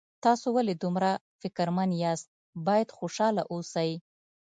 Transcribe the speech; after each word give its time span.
تاسو 0.23 0.47
ولې 0.55 0.73
دومره 0.83 1.09
فکرمن 1.41 1.89
یاست 2.03 2.27
باید 2.67 2.95
خوشحاله 2.97 3.43
اوسئ 3.53 3.91